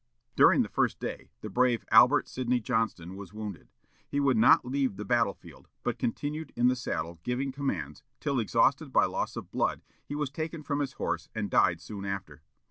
[0.35, 3.67] During the first day the brave Albert Sidney Johnston was wounded.
[4.09, 8.39] He would not leave the battle field, but continued in the saddle, giving commands, till,
[8.39, 12.41] exhausted by loss of blood, he was taken from his horse, and died soon after.